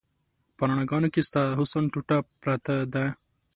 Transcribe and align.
په 0.55 0.63
رڼاګانو 0.69 1.07
کې 1.13 1.21
د 1.23 1.25
ستا 1.29 1.43
حسن 1.59 1.83
ټوټه 1.91 2.17
پرته 2.41 2.75
ده 2.93 3.05